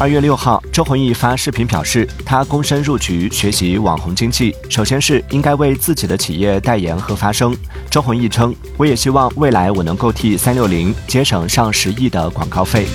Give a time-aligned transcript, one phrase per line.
[0.00, 4.54] 二月六号周鸿祎发视频表示他躬身入局学习网红经济。
[4.70, 7.52] 首先是应该为自己的企业代言和发声。
[7.90, 12.86] 周鸿祎称我也希望未来我能够替三六零节省上十亿的广告费。